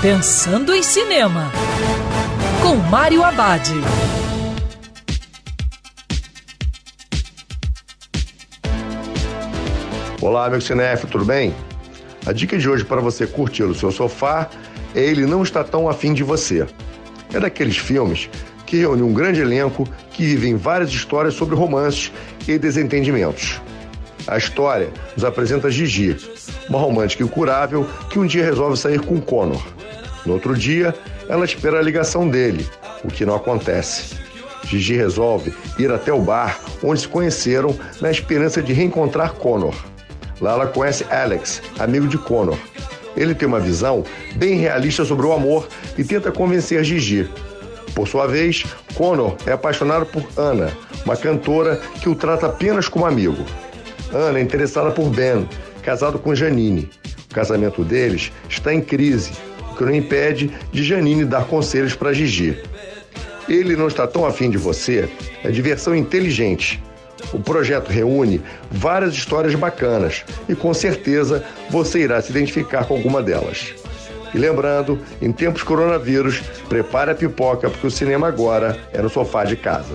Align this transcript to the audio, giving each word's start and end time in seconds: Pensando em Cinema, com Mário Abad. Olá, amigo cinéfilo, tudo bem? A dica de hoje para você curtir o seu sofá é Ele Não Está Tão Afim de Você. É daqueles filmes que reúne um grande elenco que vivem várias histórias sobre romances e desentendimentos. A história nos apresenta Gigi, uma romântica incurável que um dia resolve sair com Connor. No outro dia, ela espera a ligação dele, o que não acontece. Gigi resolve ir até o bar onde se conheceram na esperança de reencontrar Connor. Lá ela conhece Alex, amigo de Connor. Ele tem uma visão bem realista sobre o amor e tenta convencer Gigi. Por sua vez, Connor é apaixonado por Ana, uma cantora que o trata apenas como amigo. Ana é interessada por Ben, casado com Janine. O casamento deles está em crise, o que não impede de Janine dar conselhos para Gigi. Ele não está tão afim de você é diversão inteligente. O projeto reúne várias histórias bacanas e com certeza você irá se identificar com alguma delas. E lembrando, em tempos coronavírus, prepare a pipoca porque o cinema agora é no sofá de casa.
Pensando 0.00 0.72
em 0.72 0.80
Cinema, 0.80 1.50
com 2.62 2.76
Mário 2.76 3.24
Abad. 3.24 3.68
Olá, 10.22 10.46
amigo 10.46 10.62
cinéfilo, 10.62 11.10
tudo 11.10 11.24
bem? 11.24 11.52
A 12.24 12.32
dica 12.32 12.56
de 12.56 12.68
hoje 12.68 12.84
para 12.84 13.00
você 13.00 13.26
curtir 13.26 13.64
o 13.64 13.74
seu 13.74 13.90
sofá 13.90 14.48
é 14.94 15.00
Ele 15.00 15.26
Não 15.26 15.42
Está 15.42 15.64
Tão 15.64 15.88
Afim 15.88 16.14
de 16.14 16.22
Você. 16.22 16.64
É 17.34 17.40
daqueles 17.40 17.76
filmes 17.76 18.30
que 18.66 18.76
reúne 18.76 19.02
um 19.02 19.12
grande 19.12 19.40
elenco 19.40 19.84
que 20.12 20.22
vivem 20.22 20.54
várias 20.54 20.90
histórias 20.90 21.34
sobre 21.34 21.56
romances 21.56 22.12
e 22.46 22.56
desentendimentos. 22.56 23.60
A 24.28 24.36
história 24.36 24.90
nos 25.16 25.24
apresenta 25.24 25.70
Gigi, 25.70 26.14
uma 26.68 26.78
romântica 26.78 27.24
incurável 27.24 27.88
que 28.10 28.18
um 28.18 28.26
dia 28.26 28.44
resolve 28.44 28.76
sair 28.76 29.00
com 29.00 29.18
Connor. 29.18 29.66
No 30.26 30.34
outro 30.34 30.54
dia, 30.54 30.94
ela 31.30 31.46
espera 31.46 31.78
a 31.78 31.82
ligação 31.82 32.28
dele, 32.28 32.68
o 33.02 33.08
que 33.08 33.24
não 33.24 33.34
acontece. 33.34 34.18
Gigi 34.64 34.96
resolve 34.96 35.54
ir 35.78 35.90
até 35.90 36.12
o 36.12 36.20
bar 36.20 36.60
onde 36.82 37.00
se 37.00 37.08
conheceram 37.08 37.74
na 38.02 38.10
esperança 38.10 38.60
de 38.60 38.74
reencontrar 38.74 39.32
Connor. 39.32 39.74
Lá 40.42 40.52
ela 40.52 40.66
conhece 40.66 41.06
Alex, 41.10 41.62
amigo 41.78 42.06
de 42.06 42.18
Connor. 42.18 42.58
Ele 43.16 43.34
tem 43.34 43.48
uma 43.48 43.60
visão 43.60 44.04
bem 44.36 44.58
realista 44.58 45.06
sobre 45.06 45.24
o 45.24 45.32
amor 45.32 45.66
e 45.96 46.04
tenta 46.04 46.30
convencer 46.30 46.84
Gigi. 46.84 47.30
Por 47.94 48.06
sua 48.06 48.26
vez, 48.26 48.66
Connor 48.94 49.38
é 49.46 49.52
apaixonado 49.52 50.04
por 50.04 50.22
Ana, 50.36 50.70
uma 51.02 51.16
cantora 51.16 51.80
que 52.02 52.10
o 52.10 52.14
trata 52.14 52.46
apenas 52.46 52.88
como 52.88 53.06
amigo. 53.06 53.46
Ana 54.12 54.38
é 54.38 54.42
interessada 54.42 54.90
por 54.90 55.10
Ben, 55.10 55.48
casado 55.82 56.18
com 56.18 56.34
Janine. 56.34 56.90
O 57.30 57.34
casamento 57.34 57.84
deles 57.84 58.32
está 58.48 58.72
em 58.72 58.80
crise, 58.80 59.32
o 59.70 59.76
que 59.76 59.84
não 59.84 59.94
impede 59.94 60.50
de 60.72 60.82
Janine 60.82 61.24
dar 61.24 61.44
conselhos 61.44 61.94
para 61.94 62.12
Gigi. 62.12 62.58
Ele 63.48 63.76
não 63.76 63.88
está 63.88 64.06
tão 64.06 64.26
afim 64.26 64.50
de 64.50 64.58
você 64.58 65.08
é 65.44 65.50
diversão 65.50 65.94
inteligente. 65.94 66.82
O 67.32 67.40
projeto 67.40 67.88
reúne 67.88 68.40
várias 68.70 69.14
histórias 69.14 69.54
bacanas 69.54 70.24
e 70.48 70.54
com 70.54 70.72
certeza 70.72 71.44
você 71.70 72.00
irá 72.00 72.20
se 72.20 72.30
identificar 72.30 72.84
com 72.84 72.94
alguma 72.94 73.22
delas. 73.22 73.74
E 74.34 74.38
lembrando, 74.38 74.98
em 75.20 75.32
tempos 75.32 75.62
coronavírus, 75.62 76.40
prepare 76.68 77.10
a 77.10 77.14
pipoca 77.14 77.68
porque 77.70 77.86
o 77.86 77.90
cinema 77.90 78.28
agora 78.28 78.78
é 78.92 79.00
no 79.00 79.08
sofá 79.08 79.44
de 79.44 79.56
casa. 79.56 79.94